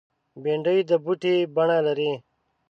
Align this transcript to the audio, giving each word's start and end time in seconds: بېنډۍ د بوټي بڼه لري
بېنډۍ 0.41 0.77
د 0.89 0.91
بوټي 1.03 1.35
بڼه 1.55 1.77
لري 1.87 2.11